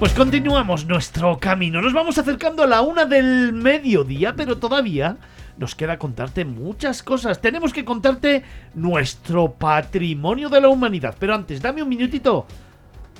Pues 0.00 0.14
continuamos 0.14 0.86
nuestro 0.86 1.38
camino. 1.38 1.82
Nos 1.82 1.92
vamos 1.92 2.16
acercando 2.16 2.62
a 2.62 2.66
la 2.66 2.80
una 2.80 3.04
del 3.04 3.52
mediodía, 3.52 4.34
pero 4.34 4.56
todavía 4.56 5.18
nos 5.58 5.74
queda 5.74 5.98
contarte 5.98 6.46
muchas 6.46 7.02
cosas. 7.02 7.42
Tenemos 7.42 7.74
que 7.74 7.84
contarte 7.84 8.42
nuestro 8.72 9.52
patrimonio 9.52 10.48
de 10.48 10.62
la 10.62 10.70
humanidad. 10.70 11.16
Pero 11.18 11.34
antes, 11.34 11.60
dame 11.60 11.82
un 11.82 11.90
minutito 11.90 12.46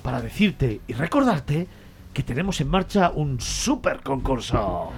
para 0.02 0.22
decirte 0.22 0.80
y 0.88 0.94
recordarte 0.94 1.66
que 2.14 2.22
tenemos 2.22 2.58
en 2.62 2.68
marcha 2.68 3.10
un 3.10 3.38
super 3.42 4.00
concurso. 4.00 4.90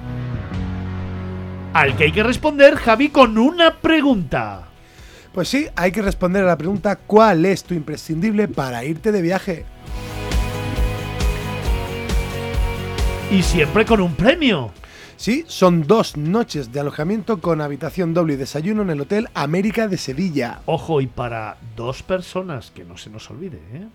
Al 1.73 1.97
que 1.97 2.05
hay 2.05 2.13
que 2.13 2.23
responder, 2.23 2.77
Javi, 2.77 3.09
con 3.09 3.37
una 3.37 3.81
pregunta. 3.81 4.69
Pues 5.35 5.49
sí, 5.49 5.67
hay 5.75 5.91
que 5.91 6.03
responder 6.03 6.45
a 6.45 6.47
la 6.47 6.59
pregunta 6.59 6.95
¿cuál 6.95 7.45
es 7.45 7.65
tu 7.65 7.75
imprescindible 7.75 8.47
para 8.47 8.85
irte 8.85 9.11
de 9.11 9.21
viaje? 9.21 9.67
Y 13.31 13.43
siempre 13.43 13.85
con 13.87 14.01
un 14.01 14.15
premio. 14.15 14.71
Sí, 15.17 15.45
son 15.47 15.87
dos 15.87 16.17
noches 16.17 16.73
de 16.73 16.81
alojamiento 16.81 17.41
con 17.41 17.61
habitación 17.61 18.13
doble 18.13 18.35
y 18.35 18.37
desayuno 18.37 18.83
en 18.83 18.91
el 18.91 19.01
Hotel 19.01 19.29
América 19.35 19.87
de 19.89 19.97
Sevilla. 19.97 20.61
Ojo, 20.67 21.01
y 21.01 21.07
para 21.07 21.57
dos 21.77 22.03
personas, 22.03 22.71
que 22.73 22.85
no 22.85 22.97
se 22.97 23.09
nos 23.09 23.31
olvide, 23.31 23.61
¿eh? 23.73 23.87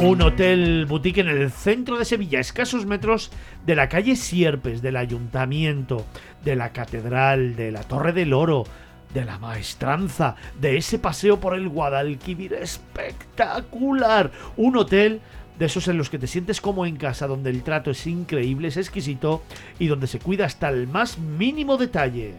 Un 0.00 0.22
hotel 0.22 0.86
boutique 0.86 1.20
en 1.20 1.28
el 1.28 1.50
centro 1.50 1.98
de 1.98 2.04
Sevilla, 2.04 2.38
a 2.38 2.40
escasos 2.40 2.86
metros 2.86 3.30
de 3.66 3.74
la 3.74 3.88
calle 3.88 4.16
Sierpes, 4.16 4.82
del 4.82 4.96
ayuntamiento, 4.96 6.04
de 6.44 6.56
la 6.56 6.72
catedral, 6.72 7.56
de 7.56 7.72
la 7.72 7.82
Torre 7.82 8.12
del 8.12 8.32
Oro, 8.32 8.64
de 9.12 9.24
la 9.24 9.38
maestranza, 9.38 10.36
de 10.60 10.76
ese 10.76 10.98
paseo 10.98 11.40
por 11.40 11.54
el 11.54 11.68
Guadalquivir 11.68 12.54
espectacular. 12.54 14.30
Un 14.56 14.76
hotel 14.76 15.20
de 15.58 15.66
esos 15.66 15.88
en 15.88 15.98
los 15.98 16.10
que 16.10 16.18
te 16.18 16.26
sientes 16.26 16.60
como 16.60 16.86
en 16.86 16.96
casa, 16.96 17.26
donde 17.26 17.50
el 17.50 17.62
trato 17.62 17.90
es 17.90 18.06
increíble, 18.06 18.68
es 18.68 18.76
exquisito 18.76 19.42
y 19.78 19.86
donde 19.88 20.06
se 20.06 20.18
cuida 20.18 20.46
hasta 20.46 20.68
el 20.68 20.86
más 20.86 21.18
mínimo 21.18 21.76
detalle. 21.76 22.34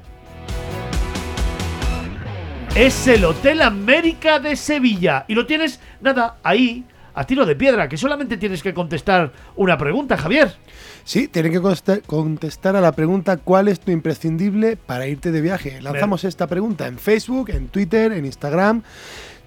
Es 2.75 3.08
el 3.08 3.25
Hotel 3.25 3.62
América 3.62 4.40
de 4.40 4.56
Sevilla 4.56 5.25
y 5.28 5.34
lo 5.34 5.45
tienes, 5.45 5.80
nada, 6.02 6.38
ahí, 6.44 6.86
a 7.14 7.25
tiro 7.25 7.45
de 7.45 7.56
piedra, 7.56 7.90
que 7.90 7.97
solamente 7.97 8.38
tienes 8.38 8.64
que 8.64 8.73
contestar 8.73 9.34
una 9.58 9.78
pregunta, 9.78 10.16
Javier. 10.16 10.53
Sí, 11.03 11.28
tienen 11.28 11.52
que 11.52 12.02
contestar 12.06 12.75
a 12.75 12.81
la 12.81 12.92
pregunta 12.92 13.38
¿cuál 13.38 13.67
es 13.67 13.80
tu 13.80 13.92
imprescindible 13.92 14.78
para 14.78 15.08
irte 15.08 15.31
de 15.31 15.42
viaje? 15.42 15.81
Lanzamos 15.81 16.23
esta 16.23 16.47
pregunta 16.47 16.88
en 16.88 17.00
Facebook, 17.00 17.50
en 17.50 17.67
Twitter, 17.67 18.14
en 18.14 18.25
Instagram, 18.25 18.84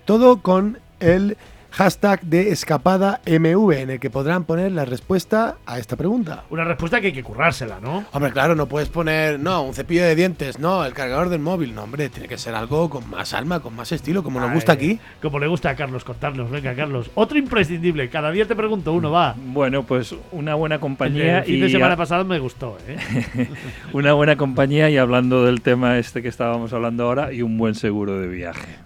todo 0.05 0.43
con 0.43 0.79
el 1.01 1.39
hashtag 1.73 2.21
de 2.23 2.51
escapada 2.51 3.21
MV 3.27 3.73
en 3.73 3.91
el 3.91 4.01
que 4.01 4.11
podrán 4.11 4.45
poner 4.45 4.73
la 4.73 4.85
respuesta 4.85 5.57
a 5.67 5.79
esta 5.79 5.97
pregunta. 5.97 6.45
Una 6.51 6.65
respuesta 6.65 7.01
que 7.01 7.09
hay 7.09 7.13
que 7.13 7.23
currársela, 7.23 7.81
¿no? 7.81 8.05
Hombre, 8.13 8.31
claro, 8.33 8.55
no 8.55 8.67
puedes 8.67 8.89
poner, 8.89 9.41
no, 9.41 9.63
un 9.63 9.75
cepillo 9.75 10.05
de 10.05 10.15
dientes, 10.15 10.59
no, 10.59 10.85
el 10.85 10.93
cargador 10.93 11.29
del 11.29 11.41
móvil, 11.41 11.75
no, 11.75 11.83
hombre, 11.85 12.09
tiene 12.09 12.29
que 12.29 12.39
ser 12.39 12.55
algo 12.55 12.91
con 12.91 13.09
más 13.11 13.33
alma, 13.35 13.61
con 13.61 13.75
más 13.75 13.91
estilo, 13.93 14.23
como 14.23 14.39
nos 14.41 14.53
gusta 14.53 14.73
aquí. 14.73 15.01
Como 15.21 15.39
le 15.39 15.47
gusta 15.47 15.71
a 15.71 15.77
Carlos 15.77 16.05
contarnos. 16.05 16.51
Venga, 16.51 16.75
Carlos. 16.75 17.11
Otro 17.15 17.39
imprescindible. 17.39 18.09
Cada 18.11 18.31
día 18.31 18.47
te 18.47 18.55
pregunto 18.55 18.93
uno, 18.93 19.11
va. 19.11 19.35
Bueno, 19.37 19.83
pues 19.85 20.15
una 20.31 20.55
buena 20.55 20.75
El 20.77 20.81
compañía 20.81 21.35
del 21.37 21.45
fin 21.45 21.57
y 21.57 21.61
de 21.61 21.71
semana 21.71 21.95
a- 21.95 21.97
pasado 21.97 22.25
me 22.25 22.39
gustó, 22.39 22.77
¿eh? 22.87 23.49
una 23.93 24.13
buena 24.13 24.37
compañía 24.37 24.91
y 24.91 24.99
hablando 24.99 25.45
del 25.45 25.61
tema 25.63 25.99
este 25.99 26.23
que 26.23 26.29
estábamos 26.29 26.73
hablando 26.73 27.05
ahora 27.05 27.33
y 27.33 27.43
un 27.43 27.57
buen 27.59 27.75
seguro 27.75 28.19
de 28.19 28.27
viaje. 28.29 28.77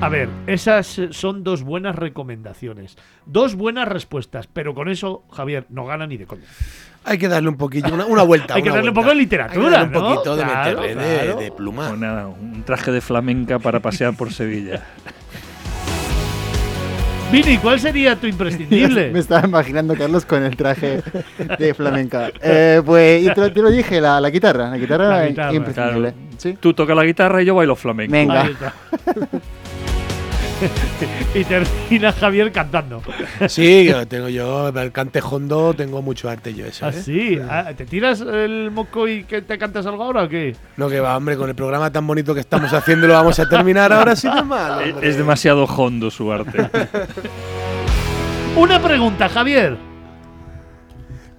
A 0.00 0.08
ver, 0.08 0.28
esas 0.46 1.00
son 1.10 1.42
dos 1.42 1.62
buenas 1.64 1.96
recomendaciones. 1.96 2.96
Dos 3.26 3.56
buenas 3.56 3.88
respuestas. 3.88 4.46
Pero 4.46 4.72
con 4.74 4.88
eso, 4.88 5.24
Javier, 5.32 5.64
no 5.70 5.86
gana 5.86 6.06
ni 6.06 6.16
de 6.16 6.26
coña. 6.26 6.44
Hay 7.04 7.18
que 7.18 7.26
darle 7.26 7.48
un 7.48 7.56
poquillo, 7.56 7.92
una, 7.92 8.06
una 8.06 8.22
vuelta. 8.22 8.54
Hay 8.56 8.62
que 8.62 8.70
darle 8.70 8.90
un 8.90 8.94
poco 8.94 9.08
de 9.08 9.14
literatura, 9.16 9.80
Hay 9.80 9.88
que 9.88 9.92
darle 9.92 9.98
un 9.98 10.14
poquito 10.14 10.36
de 10.36 10.44
Claro, 10.44 10.80
meterle 10.82 11.04
de- 11.04 11.20
claro. 11.24 11.40
de, 11.40 11.50
pluma. 11.50 11.90
Una- 11.90 12.28
un 12.28 12.62
traje 12.64 12.92
de 12.92 13.00
flamenca 13.00 13.58
para 13.58 13.80
pasear 13.80 14.14
por 14.14 14.32
Sevilla. 14.32 14.84
Vini, 17.32 17.58
¿cuál 17.58 17.78
sería 17.78 18.16
tu 18.16 18.26
imprescindible? 18.26 19.10
Me 19.12 19.18
estaba 19.18 19.46
imaginando 19.46 19.94
Carlos 19.94 20.24
con 20.24 20.42
el 20.44 20.56
traje 20.56 21.02
de 21.58 21.74
flamenca. 21.74 22.30
Eh, 22.40 22.80
pues, 22.86 23.22
y 23.22 23.30
te, 23.34 23.40
lo- 23.40 23.52
te 23.52 23.60
lo 23.62 23.70
dije, 23.70 24.00
la, 24.00 24.20
la 24.20 24.30
guitarra. 24.30 24.70
La 24.70 24.78
guitarra, 24.78 25.08
La 25.08 25.26
guitarra, 25.26 25.54
imprescindible. 25.54 26.12
claro. 26.12 26.28
Sí. 26.38 26.56
Tú 26.60 26.72
tocas 26.72 26.94
la 26.96 27.02
guitarra 27.04 27.42
y 27.42 27.46
yo 27.46 27.56
bailo 27.56 27.74
flamenco. 27.74 28.12
Venga. 28.12 28.48
Y 31.34 31.44
termina 31.44 32.12
Javier 32.12 32.52
cantando. 32.52 33.02
Sí, 33.48 33.84
yo 33.84 34.06
tengo 34.06 34.28
yo, 34.28 34.68
el 34.68 34.92
cante 34.92 35.20
hondo, 35.22 35.74
tengo 35.74 36.02
mucho 36.02 36.28
arte 36.28 36.54
yo 36.54 36.66
eso. 36.66 36.86
¿Ah, 36.86 36.90
¿eh? 36.90 37.02
sí? 37.02 37.38
Ah, 37.48 37.72
¿Te 37.76 37.84
tiras 37.86 38.20
el 38.20 38.70
moco 38.70 39.06
y 39.06 39.24
que 39.24 39.42
te 39.42 39.58
cantas 39.58 39.86
algo 39.86 40.02
ahora 40.02 40.24
o 40.24 40.28
qué? 40.28 40.56
No 40.76 40.88
que 40.88 41.00
va, 41.00 41.16
hombre, 41.16 41.36
con 41.36 41.48
el 41.48 41.54
programa 41.54 41.90
tan 41.92 42.06
bonito 42.06 42.34
que 42.34 42.40
estamos 42.40 42.72
haciendo 42.72 43.06
lo 43.06 43.14
vamos 43.14 43.38
a 43.38 43.48
terminar 43.48 43.92
ahora 43.92 44.16
sí 44.16 44.26
no 44.26 44.38
es 44.38 44.46
mal, 44.46 44.90
hombre. 44.90 45.08
Es 45.08 45.16
demasiado 45.16 45.64
hondo 45.64 46.10
su 46.10 46.32
arte. 46.32 46.68
Una 48.56 48.82
pregunta, 48.82 49.28
Javier. 49.28 49.76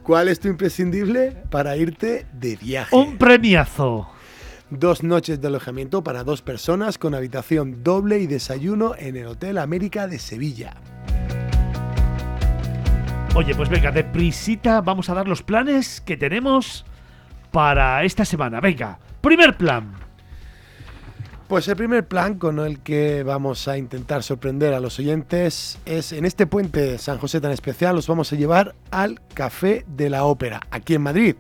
¿Cuál 0.03 0.29
es 0.29 0.39
tu 0.39 0.47
imprescindible 0.47 1.35
para 1.49 1.75
irte 1.75 2.25
de 2.33 2.55
viaje? 2.55 2.95
Un 2.95 3.17
premiazo. 3.17 4.09
Dos 4.71 5.01
noches 5.01 5.41
de 5.41 5.47
alojamiento 5.47 6.03
para 6.03 6.23
dos 6.23 6.43
personas 6.43 6.99
con 6.99 7.15
habitación 7.15 7.83
doble 7.83 8.19
y 8.19 8.27
desayuno 8.27 8.93
en 8.95 9.15
el 9.15 9.25
Hotel 9.25 9.57
América 9.57 10.07
de 10.07 10.19
Sevilla. 10.19 10.75
Oye, 13.33 13.55
pues 13.55 13.67
venga, 13.67 13.91
deprisita, 13.91 14.81
vamos 14.81 15.09
a 15.09 15.15
dar 15.15 15.27
los 15.27 15.41
planes 15.41 16.01
que 16.01 16.17
tenemos 16.17 16.85
para 17.51 18.03
esta 18.03 18.25
semana. 18.25 18.59
Venga, 18.59 18.99
primer 19.21 19.57
plan. 19.57 19.91
Pues 21.47 21.67
el 21.67 21.75
primer 21.75 22.07
plan 22.07 22.35
con 22.35 22.59
el 22.59 22.81
que 22.81 23.23
vamos 23.23 23.67
a 23.67 23.75
intentar 23.75 24.21
sorprender 24.21 24.75
a 24.75 24.79
los 24.79 24.99
oyentes 24.99 25.79
es 25.87 26.13
en 26.13 26.25
este 26.25 26.45
puente 26.45 26.79
de 26.79 26.97
San 26.99 27.17
José 27.17 27.41
tan 27.41 27.51
especial 27.51 27.95
los 27.95 28.05
vamos 28.05 28.31
a 28.31 28.35
llevar 28.35 28.75
al 28.91 29.19
Café 29.33 29.83
de 29.87 30.11
la 30.11 30.25
Ópera, 30.25 30.61
aquí 30.69 30.93
en 30.93 31.01
Madrid. 31.01 31.35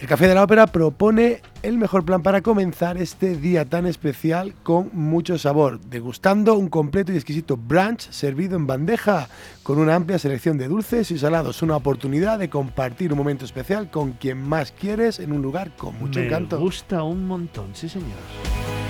El 0.00 0.06
Café 0.06 0.28
de 0.28 0.34
la 0.34 0.44
Ópera 0.44 0.66
propone 0.66 1.42
el 1.62 1.76
mejor 1.76 2.06
plan 2.06 2.22
para 2.22 2.40
comenzar 2.40 2.96
este 2.96 3.36
día 3.36 3.66
tan 3.66 3.84
especial 3.86 4.54
con 4.62 4.88
mucho 4.94 5.36
sabor, 5.36 5.78
degustando 5.78 6.54
un 6.54 6.68
completo 6.70 7.12
y 7.12 7.16
exquisito 7.16 7.58
brunch 7.58 8.10
servido 8.10 8.56
en 8.56 8.66
bandeja 8.66 9.28
con 9.62 9.78
una 9.78 9.94
amplia 9.94 10.18
selección 10.18 10.56
de 10.56 10.68
dulces 10.68 11.10
y 11.10 11.18
salados, 11.18 11.60
una 11.60 11.76
oportunidad 11.76 12.38
de 12.38 12.48
compartir 12.48 13.12
un 13.12 13.18
momento 13.18 13.44
especial 13.44 13.90
con 13.90 14.12
quien 14.12 14.42
más 14.42 14.72
quieres 14.72 15.20
en 15.20 15.32
un 15.32 15.42
lugar 15.42 15.76
con 15.76 15.98
mucho 15.98 16.18
Me 16.18 16.26
encanto. 16.26 16.58
gusta 16.58 17.02
un 17.02 17.26
montón, 17.26 17.66
sí 17.74 17.86
señor. 17.86 18.08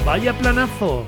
Vaya 0.07 0.33
planazo. 0.39 1.07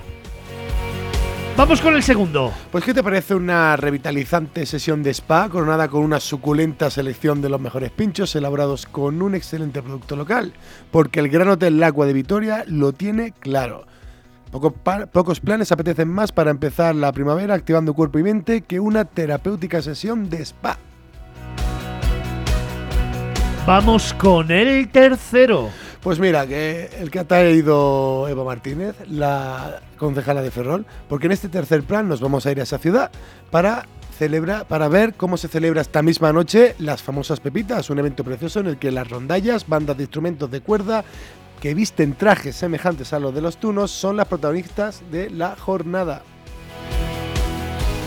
Vamos 1.54 1.82
con 1.82 1.94
el 1.94 2.02
segundo. 2.02 2.50
Pues, 2.70 2.82
¿qué 2.82 2.94
te 2.94 3.02
parece 3.02 3.34
una 3.34 3.76
revitalizante 3.76 4.64
sesión 4.64 5.02
de 5.02 5.10
spa 5.10 5.50
coronada 5.50 5.86
con 5.88 6.02
una 6.02 6.18
suculenta 6.18 6.90
selección 6.90 7.42
de 7.42 7.50
los 7.50 7.60
mejores 7.60 7.90
pinchos 7.90 8.34
elaborados 8.34 8.86
con 8.86 9.20
un 9.20 9.34
excelente 9.34 9.82
producto 9.82 10.16
local? 10.16 10.54
Porque 10.90 11.20
el 11.20 11.28
Gran 11.28 11.48
Hotel 11.48 11.78
Lagua 11.78 12.06
de 12.06 12.14
Vitoria 12.14 12.64
lo 12.66 12.92
tiene 12.94 13.32
claro. 13.32 13.84
Poco 14.50 14.72
pocos 14.72 15.40
planes 15.40 15.72
apetecen 15.72 16.08
más 16.08 16.32
para 16.32 16.50
empezar 16.50 16.94
la 16.94 17.12
primavera 17.12 17.54
activando 17.54 17.92
cuerpo 17.94 18.18
y 18.18 18.22
mente 18.22 18.62
que 18.62 18.80
una 18.80 19.04
terapéutica 19.04 19.82
sesión 19.82 20.30
de 20.30 20.42
spa. 20.42 20.78
Vamos 23.66 24.14
con 24.14 24.50
el 24.50 24.88
tercero. 24.88 25.68
Pues 26.02 26.18
mira, 26.18 26.48
que 26.48 26.90
el 26.98 27.12
que 27.12 27.20
ha 27.20 27.28
traído 27.28 28.26
Eva 28.28 28.42
Martínez, 28.42 28.96
la 29.08 29.80
concejala 29.96 30.42
de 30.42 30.50
Ferrol, 30.50 30.84
porque 31.08 31.26
en 31.26 31.32
este 31.32 31.48
tercer 31.48 31.84
plan 31.84 32.08
nos 32.08 32.20
vamos 32.20 32.44
a 32.44 32.50
ir 32.50 32.58
a 32.58 32.64
esa 32.64 32.78
ciudad 32.78 33.12
para 33.52 33.86
celebrar, 34.18 34.66
para 34.66 34.88
ver 34.88 35.14
cómo 35.14 35.36
se 35.36 35.46
celebra 35.46 35.80
esta 35.80 36.02
misma 36.02 36.32
noche 36.32 36.74
las 36.80 37.02
famosas 37.02 37.38
Pepitas, 37.38 37.88
un 37.88 38.00
evento 38.00 38.24
precioso 38.24 38.58
en 38.58 38.66
el 38.66 38.78
que 38.78 38.90
las 38.90 39.08
rondallas, 39.08 39.68
bandas 39.68 39.96
de 39.96 40.02
instrumentos 40.02 40.50
de 40.50 40.60
cuerda 40.60 41.04
que 41.60 41.72
visten 41.72 42.14
trajes 42.14 42.56
semejantes 42.56 43.12
a 43.12 43.20
los 43.20 43.32
de 43.32 43.40
los 43.40 43.58
tunos, 43.58 43.92
son 43.92 44.16
las 44.16 44.26
protagonistas 44.26 45.02
de 45.12 45.30
la 45.30 45.54
jornada. 45.54 46.22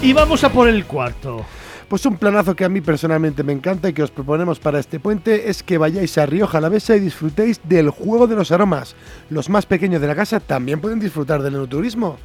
Y 0.02 0.12
vamos 0.12 0.44
a 0.44 0.52
por 0.52 0.68
el 0.68 0.86
cuarto. 0.86 1.46
Pues 1.88 2.04
un 2.08 2.18
planazo 2.18 2.56
que 2.56 2.66
a 2.66 2.70
mí 2.70 2.82
personalmente 2.82 3.44
me 3.44 3.54
encanta 3.54 3.90
y 3.90 3.94
que 3.94 4.02
os 4.02 4.10
proponemos 4.10 4.60
para 4.60 4.80
este 4.80 5.00
puente 5.00 5.50
es 5.50 5.62
que 5.62 5.78
vayáis 5.78 6.18
a 6.18 6.26
Rioja 6.26 6.58
Alavesa 6.58 6.96
y 6.96 7.00
disfrutéis 7.00 7.62
del 7.64 7.92
juego 7.92 8.26
de 8.26 8.36
los 8.36 8.52
aromas. 8.52 8.96
Los 9.30 9.50
más 9.50 9.68
pequeños 9.68 10.02
de 10.02 10.08
la 10.08 10.16
casa 10.16 10.40
también 10.40 10.82
pueden 10.82 11.00
disfrutar 11.00 11.44
del 11.44 11.54
enoturismo. 11.54 12.18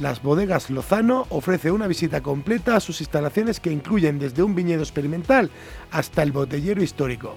Las 0.00 0.20
bodegas 0.20 0.68
Lozano 0.68 1.26
ofrece 1.28 1.70
una 1.70 1.86
visita 1.86 2.22
completa 2.22 2.74
a 2.74 2.80
sus 2.80 3.00
instalaciones 3.00 3.60
que 3.60 3.70
incluyen 3.70 4.18
desde 4.18 4.42
un 4.42 4.56
viñedo 4.56 4.82
experimental 4.82 5.48
hasta 5.92 6.24
el 6.24 6.32
botellero 6.32 6.82
histórico. 6.82 7.36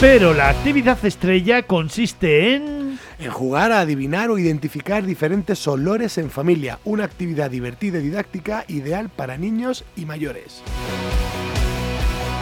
Pero 0.00 0.34
la 0.34 0.48
actividad 0.48 0.98
estrella 1.04 1.62
consiste 1.62 2.56
en... 2.56 2.83
en 3.18 3.30
jugar 3.30 3.72
a 3.72 3.80
adivinar 3.80 4.30
o 4.30 4.38
identificar 4.38 5.04
diferentes 5.04 5.66
olores 5.66 6.18
en 6.18 6.30
familia, 6.30 6.78
una 6.84 7.04
actividad 7.04 7.50
divertida 7.50 7.98
y 7.98 8.02
didáctica 8.02 8.64
ideal 8.68 9.08
para 9.08 9.36
niños 9.36 9.84
y 9.96 10.04
mayores. 10.04 10.62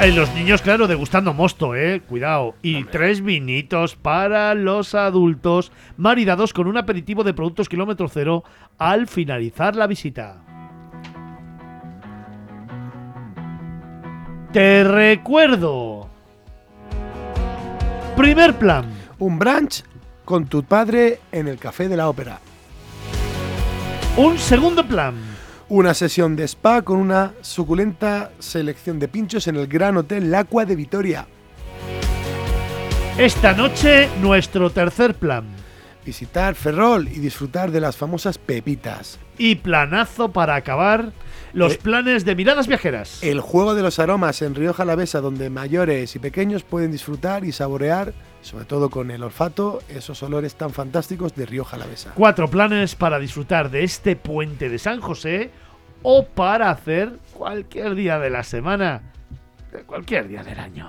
Eh, 0.01 0.11
los 0.11 0.35
niños, 0.35 0.63
claro, 0.63 0.89
degustando 0.89 1.33
mosto, 1.35 1.77
eh, 1.77 2.01
cuidado. 2.01 2.55
Y 2.63 2.85
tres 2.85 3.23
vinitos 3.23 3.95
para 3.95 4.55
los 4.55 4.95
adultos, 4.95 5.71
maridados 5.97 6.53
con 6.53 6.67
un 6.67 6.77
aperitivo 6.77 7.23
de 7.23 7.35
productos 7.35 7.69
kilómetro 7.69 8.09
cero 8.09 8.43
al 8.79 9.07
finalizar 9.07 9.77
la 9.77 9.87
visita. 9.87 10.43
Te 14.53 14.83
recuerdo. 14.83 16.09
Primer 18.17 18.59
plan. 18.59 18.85
Un 19.19 19.39
brunch 19.39 19.85
con 20.25 20.47
tu 20.47 20.63
padre 20.63 21.21
en 21.33 21.49
el 21.49 21.59
Café 21.59 21.89
de 21.89 21.97
la 21.97 22.09
Ópera. 22.09 22.41
Un 24.17 24.39
segundo 24.39 24.87
plan. 24.87 25.15
Una 25.69 25.95
sesión 25.95 26.37
de 26.37 26.45
spa 26.45 26.83
con 26.83 26.99
una 26.99 27.33
suculenta 27.41 28.31
selección 28.39 28.99
de 28.99 29.09
pinchos 29.09 29.47
en 29.49 29.57
el 29.57 29.67
Gran 29.67 29.97
Hotel 29.97 30.31
Lacua 30.31 30.67
de 30.67 30.77
Vitoria. 30.77 31.27
Esta 33.17 33.53
noche, 33.53 34.09
nuestro 34.21 34.71
tercer 34.71 35.15
plan. 35.15 35.62
Visitar 36.05 36.55
Ferrol 36.57 37.07
y 37.09 37.21
disfrutar 37.21 37.71
de 37.71 37.81
las 37.81 37.97
famosas 37.97 38.37
pepitas. 38.39 39.19
Y 39.39 39.55
planazo 39.57 40.33
para 40.33 40.57
acabar 40.57 41.13
los 41.53 41.75
Eh. 41.75 41.79
planes 41.83 42.25
de 42.25 42.35
miradas 42.35 42.67
viajeras. 42.67 43.23
El 43.23 43.41
juego 43.41 43.75
de 43.75 43.83
los 43.83 43.99
aromas 43.99 44.43
en 44.43 44.55
Río 44.55 44.73
Jalavesa, 44.75 45.21
donde 45.21 45.49
mayores 45.51 46.15
y 46.17 46.19
pequeños 46.19 46.65
pueden 46.65 46.91
disfrutar 46.93 47.45
y 47.45 47.53
saborear, 47.53 48.13
sobre 48.41 48.65
todo 48.65 48.91
con 48.91 49.11
el 49.11 49.23
olfato, 49.23 49.81
esos 49.89 50.23
olores 50.23 50.57
tan 50.57 50.71
fantásticos 50.71 51.35
de 51.37 51.47
Río 51.47 51.65
Jalavesa. 51.65 52.13
Cuatro 52.15 52.49
planes 52.49 52.95
para 52.97 53.19
disfrutar 53.19 53.71
de 53.71 53.85
este 53.85 54.17
puente 54.17 54.69
de 54.69 54.79
San 54.79 55.01
José 55.01 55.51
o 56.03 56.25
para 56.27 56.71
hacer 56.71 57.13
cualquier 57.33 57.95
día 57.95 58.19
de 58.19 58.31
la 58.31 58.43
semana, 58.43 59.03
de 59.71 59.83
cualquier 59.85 60.27
día 60.27 60.43
del 60.43 60.59
año. 60.59 60.89